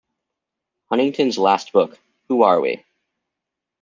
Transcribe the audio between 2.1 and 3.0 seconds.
Who Are We?